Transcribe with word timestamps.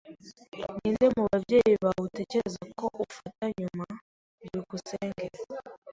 Ninde 0.77 1.05
mubabyeyi 1.15 1.75
bawe 1.83 2.01
utekereza 2.07 2.61
ko 2.79 2.85
ufata 3.05 3.45
nyuma? 3.59 3.85
byukusenge 4.43 5.23